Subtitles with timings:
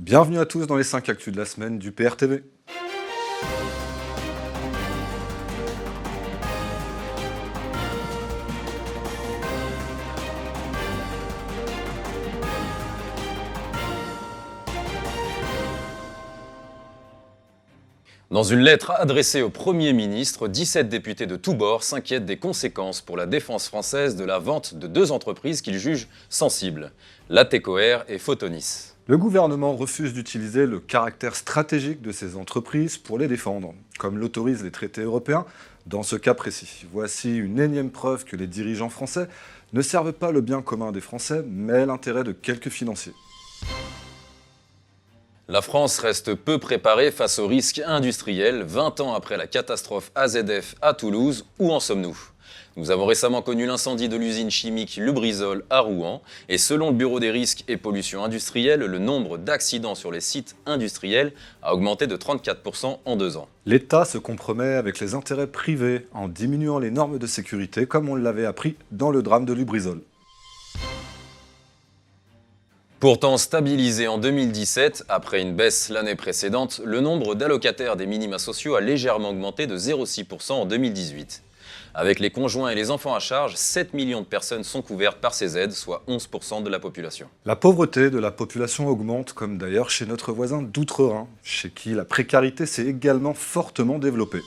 [0.00, 2.44] Bienvenue à tous dans les 5 actus de la semaine du PRTV.
[18.30, 23.00] Dans une lettre adressée au Premier ministre, 17 députés de tous bords s'inquiètent des conséquences
[23.00, 26.92] pour la défense française de la vente de deux entreprises qu'ils jugent sensibles,
[27.28, 28.94] Latécoère et Photonis.
[29.10, 34.62] Le gouvernement refuse d'utiliser le caractère stratégique de ces entreprises pour les défendre, comme l'autorisent
[34.62, 35.46] les traités européens
[35.86, 36.84] dans ce cas précis.
[36.92, 39.26] Voici une énième preuve que les dirigeants français
[39.72, 43.14] ne servent pas le bien commun des Français, mais l'intérêt de quelques financiers.
[45.48, 50.74] La France reste peu préparée face aux risques industriels 20 ans après la catastrophe AZF
[50.82, 51.46] à Toulouse.
[51.58, 52.18] Où en sommes-nous?
[52.78, 57.18] Nous avons récemment connu l'incendie de l'usine chimique Lubrizol à Rouen et selon le Bureau
[57.18, 62.16] des risques et pollution industrielle, le nombre d'accidents sur les sites industriels a augmenté de
[62.16, 63.48] 34% en deux ans.
[63.66, 68.14] L'État se compromet avec les intérêts privés en diminuant les normes de sécurité comme on
[68.14, 70.00] l'avait appris dans le drame de Lubrizol.
[73.00, 78.76] Pourtant stabilisé en 2017, après une baisse l'année précédente, le nombre d'allocataires des minima sociaux
[78.76, 81.42] a légèrement augmenté de 0,6% en 2018.
[81.94, 85.34] Avec les conjoints et les enfants à charge, 7 millions de personnes sont couvertes par
[85.34, 87.28] ces aides, soit 11% de la population.
[87.44, 92.04] La pauvreté de la population augmente, comme d'ailleurs chez notre voisin d'Outre-Rhin, chez qui la
[92.04, 94.42] précarité s'est également fortement développée.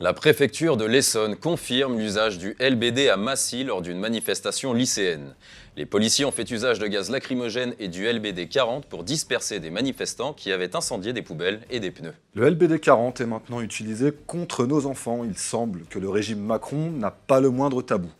[0.00, 5.34] La préfecture de l'Essonne confirme l'usage du LBD à Massy lors d'une manifestation lycéenne.
[5.76, 9.70] Les policiers ont fait usage de gaz lacrymogène et du LBD 40 pour disperser des
[9.70, 12.14] manifestants qui avaient incendié des poubelles et des pneus.
[12.34, 15.24] Le LBD 40 est maintenant utilisé contre nos enfants.
[15.24, 18.12] Il semble que le régime Macron n'a pas le moindre tabou.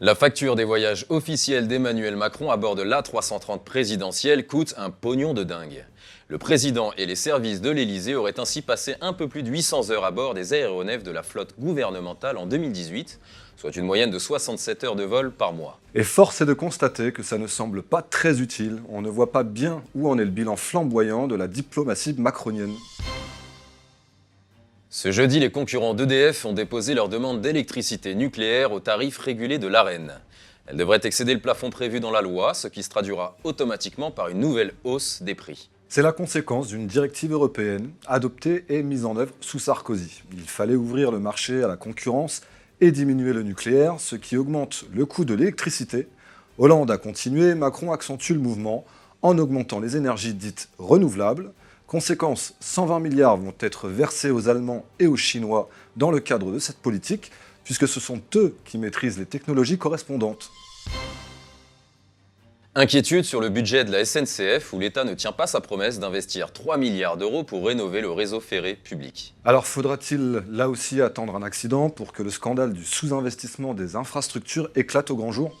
[0.00, 5.34] La facture des voyages officiels d'Emmanuel Macron à bord de l'A330 présidentielle coûte un pognon
[5.34, 5.84] de dingue.
[6.32, 9.90] Le président et les services de l'Élysée auraient ainsi passé un peu plus de 800
[9.90, 13.20] heures à bord des aéronefs de la flotte gouvernementale en 2018,
[13.58, 15.78] soit une moyenne de 67 heures de vol par mois.
[15.94, 18.80] Et force est de constater que ça ne semble pas très utile.
[18.88, 22.76] On ne voit pas bien où en est le bilan flamboyant de la diplomatie macronienne.
[24.88, 29.66] Ce jeudi, les concurrents d'EDF ont déposé leur demande d'électricité nucléaire au tarif régulé de
[29.66, 30.18] l'AREN.
[30.66, 34.28] Elle devrait excéder le plafond prévu dans la loi, ce qui se traduira automatiquement par
[34.28, 35.68] une nouvelle hausse des prix.
[35.94, 40.22] C'est la conséquence d'une directive européenne adoptée et mise en œuvre sous Sarkozy.
[40.32, 42.40] Il fallait ouvrir le marché à la concurrence
[42.80, 46.08] et diminuer le nucléaire, ce qui augmente le coût de l'électricité.
[46.56, 48.86] Hollande a continué, Macron accentue le mouvement
[49.20, 51.52] en augmentant les énergies dites renouvelables.
[51.86, 56.58] Conséquence, 120 milliards vont être versés aux Allemands et aux Chinois dans le cadre de
[56.58, 57.30] cette politique,
[57.64, 60.50] puisque ce sont eux qui maîtrisent les technologies correspondantes.
[62.74, 66.54] Inquiétude sur le budget de la SNCF où l'État ne tient pas sa promesse d'investir
[66.54, 69.34] 3 milliards d'euros pour rénover le réseau ferré public.
[69.44, 74.70] Alors faudra-t-il là aussi attendre un accident pour que le scandale du sous-investissement des infrastructures
[74.74, 75.54] éclate au grand jour?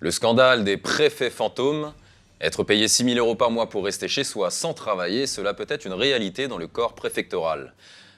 [0.00, 1.92] Le scandale des préfets fantômes
[2.40, 5.66] être payé 6 000 euros par mois pour rester chez soi sans travailler, cela peut
[5.68, 7.74] être une réalité dans le corps préfectoral.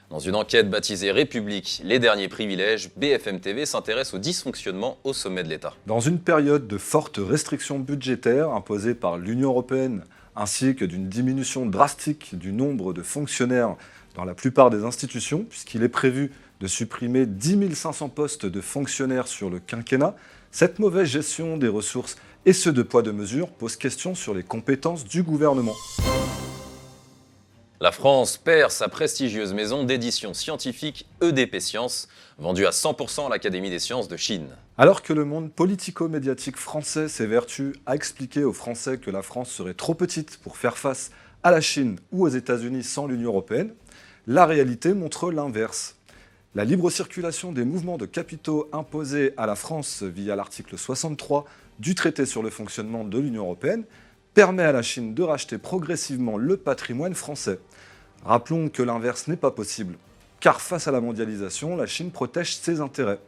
[0.09, 5.43] Dans une enquête baptisée République, les derniers privilèges, BFM TV s'intéresse au dysfonctionnement au sommet
[5.43, 5.75] de l'État.
[5.85, 10.03] Dans une période de fortes restrictions budgétaires imposées par l'Union européenne,
[10.35, 13.75] ainsi que d'une diminution drastique du nombre de fonctionnaires
[14.15, 19.27] dans la plupart des institutions, puisqu'il est prévu de supprimer 10 500 postes de fonctionnaires
[19.27, 20.15] sur le quinquennat,
[20.49, 22.17] cette mauvaise gestion des ressources
[22.47, 25.75] et ce de poids de mesure pose question sur les compétences du gouvernement.
[27.81, 33.69] La France perd sa prestigieuse maison d'édition scientifique EDP Sciences, vendue à 100% à l'Académie
[33.69, 34.49] des sciences de Chine.
[34.77, 39.75] Alors que le monde politico-médiatique français s'évertue à expliquer aux Français que la France serait
[39.75, 43.73] trop petite pour faire face à la Chine ou aux États-Unis sans l'Union européenne,
[44.27, 45.95] la réalité montre l'inverse.
[46.55, 51.45] La libre circulation des mouvements de capitaux imposés à la France via l'article 63
[51.79, 53.85] du traité sur le fonctionnement de l'Union européenne
[54.39, 57.59] permet à la Chine de racheter progressivement le patrimoine français.
[58.23, 59.97] Rappelons que l'inverse n'est pas possible,
[60.39, 63.19] car face à la mondialisation, la Chine protège ses intérêts.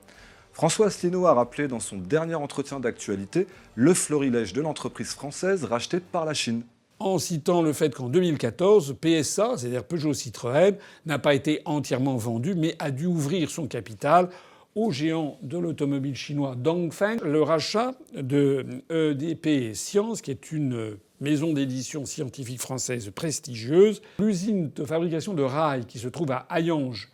[0.53, 5.99] François Asselineau a rappelé dans son dernier entretien d'actualité le florilège de l'entreprise française rachetée
[5.99, 6.63] par la Chine.
[6.99, 12.55] En citant le fait qu'en 2014, PSA, c'est-à-dire Peugeot Citroën, n'a pas été entièrement vendu,
[12.55, 14.29] mais a dû ouvrir son capital
[14.75, 21.53] au géant de l'automobile chinois Dongfeng le rachat de EDP Science, qui est une maison
[21.53, 24.01] d'édition scientifique française prestigieuse.
[24.19, 27.09] L'usine de fabrication de rails qui se trouve à Hayange,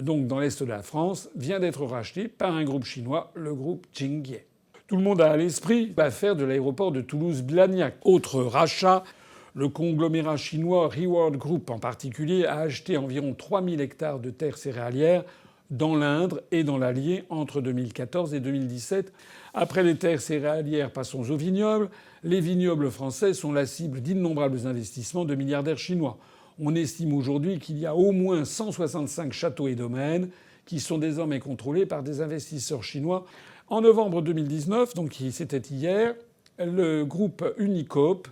[0.00, 3.86] donc dans l'est de la France, vient d'être rachetée par un groupe chinois, le groupe
[3.92, 4.40] Jingye.
[4.88, 7.96] Tout le monde a à l'esprit l'affaire de l'aéroport de Toulouse-Blagnac.
[8.04, 9.04] Autre rachat,
[9.54, 15.24] le conglomérat chinois Reward Group en particulier a acheté environ 3000 hectares de terres céréalières
[15.72, 19.12] dans l'Indre et dans l'Allier entre 2014 et 2017.
[19.54, 21.88] Après les terres céréalières, passons aux vignobles.
[22.22, 26.18] Les vignobles français sont la cible d'innombrables investissements de milliardaires chinois.
[26.60, 30.28] On estime aujourd'hui qu'il y a au moins 165 châteaux et domaines
[30.66, 33.24] qui sont désormais contrôlés par des investisseurs chinois.
[33.68, 36.14] En novembre 2019, donc c'était hier,
[36.58, 38.28] le groupe Unicope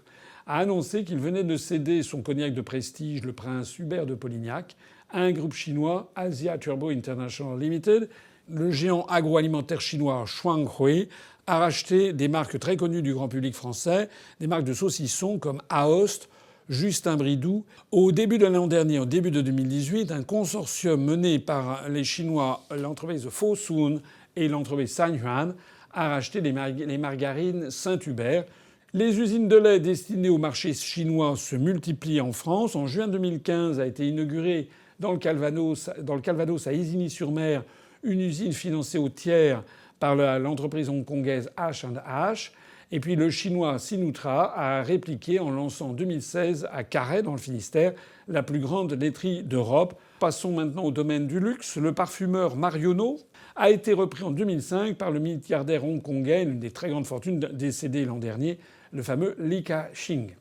[0.46, 4.76] a annoncé qu'il venait de céder son cognac de prestige, le prince Hubert de Polignac,
[5.12, 8.08] un groupe chinois, Asia Turbo International Limited.
[8.48, 11.08] Le géant agroalimentaire chinois Shuanghui
[11.46, 14.08] a racheté des marques très connues du grand public français,
[14.40, 16.28] des marques de saucissons comme Aoste,
[16.68, 17.64] Justin Bridou.
[17.90, 22.62] Au début de l'an dernier, au début de 2018, un consortium mené par les Chinois,
[22.70, 24.00] l'entreprise Fosun
[24.36, 25.54] et l'entreprise Sanyuan,
[25.92, 26.52] a racheté les,
[26.98, 28.44] margarines Saint-Hubert.
[28.92, 32.74] Les usines de lait destinées au marché chinois se multiplient en France.
[32.74, 34.68] En juin 2015 a été inaugurée
[35.00, 37.64] dans le Calvados, à Isigny-sur-Mer
[38.02, 39.62] une usine financée au tiers
[39.98, 42.52] par l'entreprise hongkongaise H&H.
[42.92, 47.38] Et puis le chinois Sinutra a répliqué en lançant en 2016 à Carhaix, dans le
[47.38, 47.92] Finistère,
[48.26, 49.94] la plus grande laiterie d'Europe.
[50.18, 51.76] Passons maintenant au domaine du luxe.
[51.76, 53.18] Le parfumeur Marionneau
[53.54, 58.04] a été repris en 2005 par le milliardaire hongkongais, une des très grandes fortunes décédées
[58.04, 58.58] l'an dernier,
[58.92, 60.32] le fameux Li Ka-shing.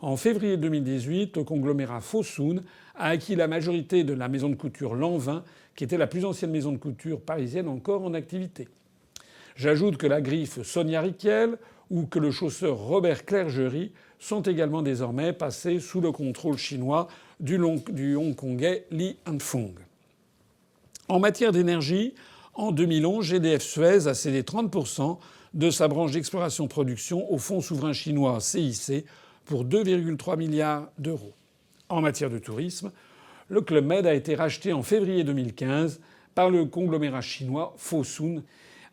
[0.00, 2.62] En février 2018, le conglomérat Fosun
[2.94, 5.42] a acquis la majorité de la maison de couture Lanvin,
[5.74, 8.68] qui était la plus ancienne maison de couture parisienne encore en activité.
[9.56, 11.58] J'ajoute que la griffe Sonia Riquel
[11.90, 13.90] ou que le chausseur Robert Clergerie
[14.20, 17.08] sont également désormais passés sous le contrôle chinois
[17.40, 19.74] du, hongkongais Li Hanfeng.
[21.08, 22.14] En matière d'énergie,
[22.54, 25.18] en 2011, GDF Suez a cédé 30%
[25.54, 29.04] de sa branche d'exploration-production au fonds souverain chinois CIC
[29.48, 31.32] pour 2,3 milliards d'euros.
[31.88, 32.92] En matière de tourisme,
[33.48, 36.00] le Club Med a été racheté en février 2015
[36.34, 38.42] par le conglomérat chinois Fosun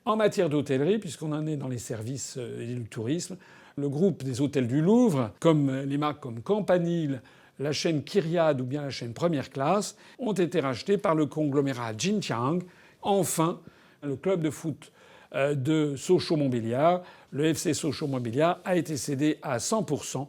[0.06, 3.36] en matière d'hôtellerie, puisqu'on en est dans les services euh, et le tourisme,
[3.76, 7.22] le groupe des hôtels du Louvre, comme euh, les marques comme Campanile,
[7.60, 11.98] la chaîne Kyriade ou bien la chaîne Première Classe, ont été rachetés par le conglomérat
[11.98, 12.60] Jinjiang.
[13.02, 13.60] Enfin,
[14.04, 14.94] le club de foot
[15.34, 17.02] de Sochaux-Montbéliard,
[17.32, 20.28] le FC Sochaux-Montbéliard, a été cédé à 100%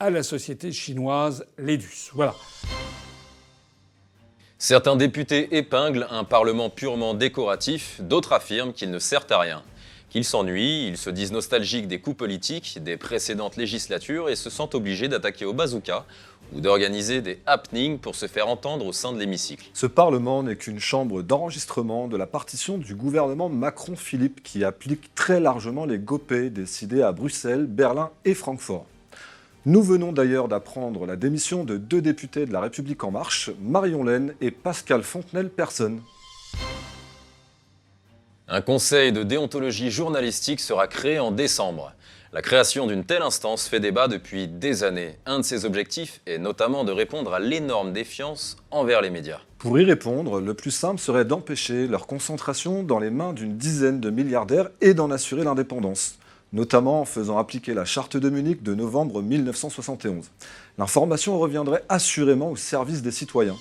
[0.00, 2.10] à la société chinoise Ledus.
[2.12, 2.34] Voilà.
[4.60, 9.62] Certains députés épinglent un Parlement purement décoratif, d'autres affirment qu'il ne sert à rien.
[10.10, 14.74] Qu'ils s'ennuient, ils se disent nostalgiques des coups politiques des précédentes législatures et se sentent
[14.74, 16.06] obligés d'attaquer au bazooka
[16.54, 19.68] ou d'organiser des happenings pour se faire entendre au sein de l'hémicycle.
[19.74, 25.40] Ce Parlement n'est qu'une chambre d'enregistrement de la partition du gouvernement Macron-Philippe qui applique très
[25.40, 28.86] largement les GOPÉ décidés à Bruxelles, Berlin et Francfort.
[29.66, 34.04] Nous venons d'ailleurs d'apprendre la démission de deux députés de La République En Marche, Marion
[34.04, 36.00] Laine et Pascal Fontenelle-Personne.
[38.50, 41.92] Un conseil de déontologie journalistique sera créé en décembre.
[42.32, 45.16] La création d'une telle instance fait débat depuis des années.
[45.24, 49.40] Un de ses objectifs est notamment de répondre à l'énorme défiance envers les médias.
[49.56, 53.98] Pour y répondre, le plus simple serait d'empêcher leur concentration dans les mains d'une dizaine
[53.98, 56.18] de milliardaires et d'en assurer l'indépendance
[56.52, 60.30] notamment en faisant appliquer la charte de Munich de novembre 1971.
[60.78, 63.56] L'information reviendrait assurément au service des citoyens.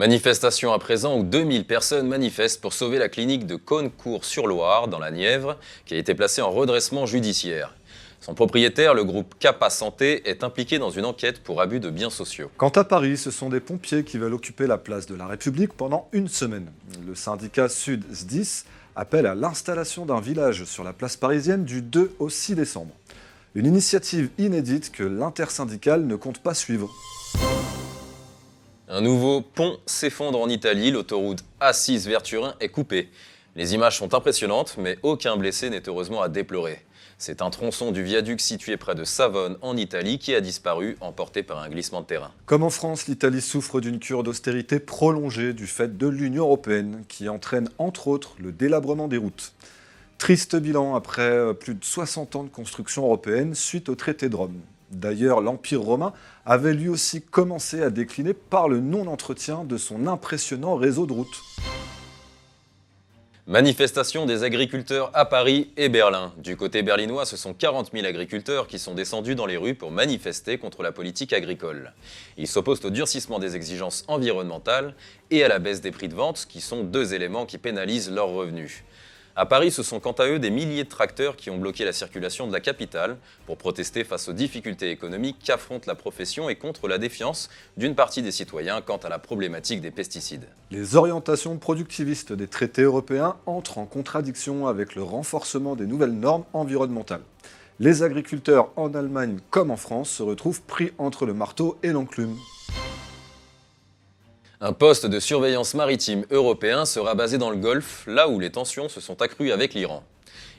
[0.00, 5.10] Manifestation à présent où 2000 personnes manifestent pour sauver la clinique de Cônecourt-sur-Loire dans la
[5.10, 7.74] Nièvre, qui a été placée en redressement judiciaire.
[8.22, 12.08] Son propriétaire, le groupe Capa Santé, est impliqué dans une enquête pour abus de biens
[12.08, 12.50] sociaux.
[12.56, 15.74] Quant à Paris, ce sont des pompiers qui veulent occuper la place de la République
[15.74, 16.72] pendant une semaine.
[17.06, 18.64] Le syndicat Sud SDIS
[18.96, 22.94] appelle à l'installation d'un village sur la place parisienne du 2 au 6 décembre.
[23.54, 26.88] Une initiative inédite que l'intersyndicale ne compte pas suivre.
[28.92, 33.08] Un nouveau pont s'effondre en Italie, l'autoroute A6 vers Turin est coupée.
[33.54, 36.84] Les images sont impressionnantes, mais aucun blessé n'est heureusement à déplorer.
[37.16, 41.44] C'est un tronçon du viaduc situé près de Savone, en Italie, qui a disparu, emporté
[41.44, 42.32] par un glissement de terrain.
[42.46, 47.28] Comme en France, l'Italie souffre d'une cure d'austérité prolongée du fait de l'Union européenne, qui
[47.28, 49.52] entraîne entre autres le délabrement des routes.
[50.18, 54.34] Triste bilan après euh, plus de 60 ans de construction européenne suite au traité de
[54.34, 54.60] Rome.
[54.90, 56.12] D'ailleurs, l'Empire romain
[56.44, 61.40] avait lui aussi commencé à décliner par le non-entretien de son impressionnant réseau de routes.
[63.46, 66.32] Manifestation des agriculteurs à Paris et Berlin.
[66.38, 69.90] Du côté berlinois, ce sont 40 000 agriculteurs qui sont descendus dans les rues pour
[69.90, 71.92] manifester contre la politique agricole.
[72.36, 74.94] Ils s'opposent au durcissement des exigences environnementales
[75.32, 78.28] et à la baisse des prix de vente, qui sont deux éléments qui pénalisent leurs
[78.28, 78.84] revenus.
[79.36, 81.92] À Paris, ce sont quant à eux des milliers de tracteurs qui ont bloqué la
[81.92, 86.88] circulation de la capitale pour protester face aux difficultés économiques qu'affronte la profession et contre
[86.88, 90.46] la défiance d'une partie des citoyens quant à la problématique des pesticides.
[90.72, 96.44] Les orientations productivistes des traités européens entrent en contradiction avec le renforcement des nouvelles normes
[96.52, 97.22] environnementales.
[97.78, 102.36] Les agriculteurs en Allemagne comme en France se retrouvent pris entre le marteau et l'enclume.
[104.62, 108.90] Un poste de surveillance maritime européen sera basé dans le Golfe, là où les tensions
[108.90, 110.02] se sont accrues avec l'Iran.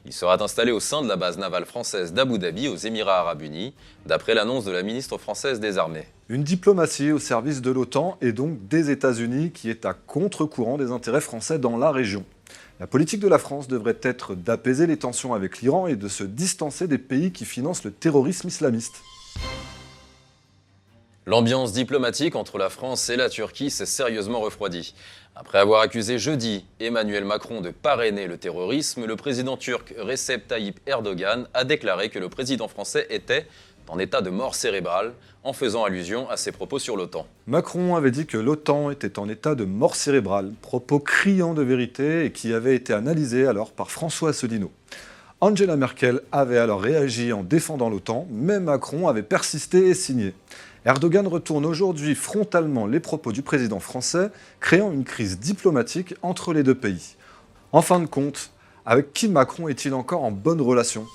[0.08, 3.43] Il sera installé au sein de la base navale française d'Abu Dhabi aux Émirats arabes
[3.43, 3.75] unis,
[4.08, 6.08] d'après l'annonce de la ministre française des Armées.
[6.29, 10.89] Une diplomatie au service de l'OTAN et donc des États-Unis qui est à contre-courant des
[10.89, 12.25] intérêts français dans la région.
[12.79, 16.24] La politique de la France devrait être d'apaiser les tensions avec l'Iran et de se
[16.24, 19.03] distancer des pays qui financent le terrorisme islamiste.
[21.28, 24.96] L'ambiance diplomatique entre la France et la Turquie s'est sérieusement refroidie.
[25.36, 30.80] Après avoir accusé jeudi Emmanuel Macron de parrainer le terrorisme, le président turc Recep Tayyip
[30.88, 33.46] Erdogan a déclaré que le président français était
[33.88, 35.13] en état de mort cérébrale,
[35.44, 37.28] en faisant allusion à ses propos sur l'OTAN.
[37.46, 42.25] Macron avait dit que l'OTAN était en état de mort cérébrale, propos criants de vérité
[42.25, 44.72] et qui avait été analysé alors par François Asselineau.
[45.40, 50.34] Angela Merkel avait alors réagi en défendant l'OTAN, mais Macron avait persisté et signé.
[50.84, 56.64] Erdogan retourne aujourd'hui frontalement les propos du président français, créant une crise diplomatique entre les
[56.64, 57.18] deux pays.
[57.72, 58.50] En fin de compte,
[58.84, 61.06] avec qui Macron est-il encore en bonne relation?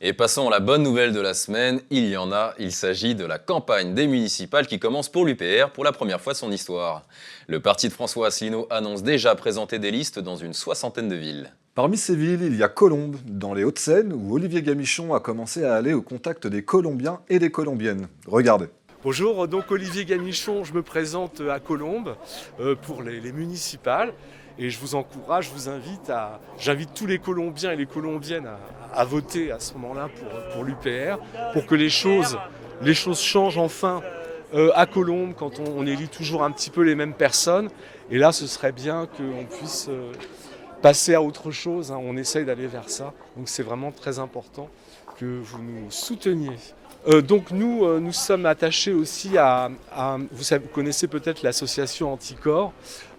[0.00, 3.14] Et passons à la bonne nouvelle de la semaine, il y en a, il s'agit
[3.14, 6.50] de la campagne des municipales qui commence pour l'UPR pour la première fois de son
[6.50, 7.04] histoire.
[7.46, 11.52] Le parti de François Asselineau annonce déjà présenter des listes dans une soixantaine de villes.
[11.74, 15.64] Parmi ces villes, il y a Colombes, dans les Hauts-de-Seine, où Olivier Gamichon a commencé
[15.64, 18.08] à aller au contact des Colombiens et des Colombiennes.
[18.26, 18.66] Regardez.
[19.02, 22.14] Bonjour, donc Olivier Gamichon, je me présente à Colombes
[22.60, 24.12] euh, pour les, municipales
[24.58, 28.50] et je vous encourage, je vous invite à, j'invite tous les Colombiens et les Colombiennes
[28.92, 30.10] à, voter à ce moment-là
[30.52, 31.16] pour, l'UPR,
[31.54, 32.36] pour que les choses,
[32.82, 34.02] les choses changent enfin
[34.54, 37.70] euh, à Colombes quand on, élit toujours un petit peu les mêmes personnes.
[38.10, 40.12] Et là, ce serait bien qu'on puisse euh,
[40.82, 41.92] passer à autre chose.
[41.92, 42.00] Hein.
[42.02, 43.14] On essaye d'aller vers ça.
[43.36, 44.68] Donc c'est vraiment très important
[45.18, 46.56] que vous nous souteniez.
[47.08, 49.70] Euh, donc nous, euh, nous sommes attachés aussi à,
[50.30, 52.72] vous, connaissez peut-être l'association Anticorps.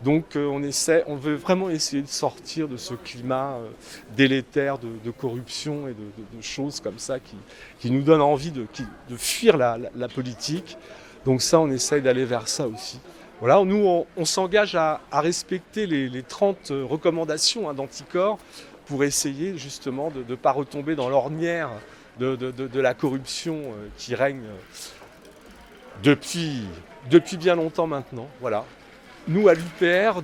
[0.03, 3.58] Donc euh, on essaie, on veut vraiment essayer de sortir de ce climat
[4.15, 8.65] délétère de, corruption et de, choses comme ça qui, nous donnent envie de,
[9.10, 10.77] de fuir la, la, politique.
[11.25, 13.00] Donc ça, on essaye d'aller vers ça aussi.
[13.44, 18.40] Voilà, nous, on, s'engage à, respecter les, 30 recommandations hein, d'Anticorps
[18.86, 21.70] pour essayer justement de ne pas retomber dans l'ornière
[22.22, 24.46] de, la corruption euh, qui règne
[26.04, 26.64] depuis,
[27.10, 28.30] depuis bien longtemps maintenant.
[29.28, 30.22] Nous, à l'UPR,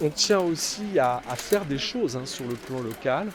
[0.00, 3.28] on, tient aussi à, faire des choses hein, sur le plan local.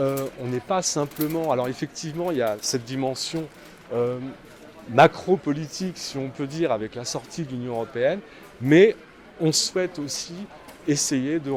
[0.00, 1.52] Euh, on n'est pas simplement.
[1.52, 3.46] Alors, effectivement, il y a cette dimension
[3.92, 4.18] euh,
[4.90, 8.20] macro-politique, si on peut dire, avec la sortie de l'Union européenne,
[8.60, 8.96] mais
[9.40, 10.34] on souhaite aussi
[10.86, 11.52] essayer de,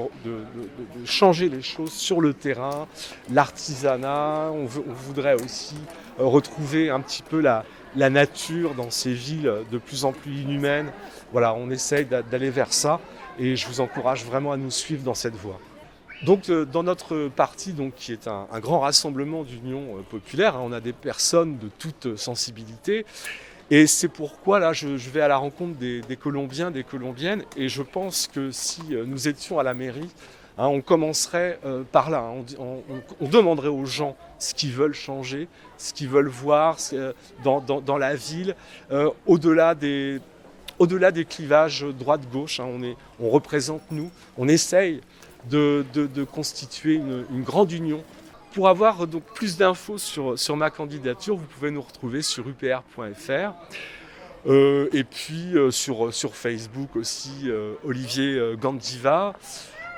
[1.06, 2.88] changer les choses sur le terrain,
[3.32, 5.76] l'artisanat, on, voudrait aussi
[6.20, 7.66] euh, retrouver un petit peu la,
[7.96, 10.92] nature dans ces villes de plus en plus inhumaines.
[11.32, 13.00] Voilà, on essaye d'aller vers ça
[13.40, 15.60] et je vous encourage vraiment à nous suivre dans cette voie.
[16.24, 20.62] Donc euh, dans notre parti, donc, qui est un, grand rassemblement d'union euh, populaire, hein,
[20.64, 23.06] on a des personnes de toute sensibilité.
[23.70, 27.82] Et c'est pourquoi là, je, vais à la rencontre des, Colombiens, des Colombiennes, et je
[27.84, 30.10] pense que si euh, nous étions à la mairie,
[30.58, 31.60] hein, on commencerait
[31.92, 32.20] par là.
[32.20, 32.46] Hein.
[33.20, 36.78] on, demanderait aux gens ce qu'ils veulent changer, ce qu'ils veulent voir
[37.44, 38.56] dans, la ville,
[39.26, 40.22] au-delà des,
[40.80, 42.62] au-delà des clivages droite-gauche.
[42.62, 42.80] on,
[43.20, 45.02] on représente nous, on essaye
[45.50, 48.04] de, constituer une, grande union.
[48.54, 53.54] Pour avoir donc plus d'infos sur, sur ma candidature, vous pouvez nous retrouver sur upr.fr.
[54.48, 59.34] Euh, et puis euh, sur, sur Facebook aussi, euh, Olivier Gandiva.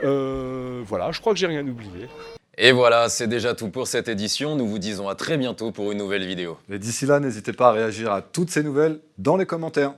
[0.02, 2.08] voilà, je crois que j'ai rien oublié.
[2.58, 4.56] Et voilà, c'est déjà tout pour cette édition.
[4.56, 6.58] Nous vous disons à très bientôt pour une nouvelle vidéo.
[6.70, 9.94] Et d'ici là, n'hésitez pas à réagir à toutes ces nouvelles dans les commentaires.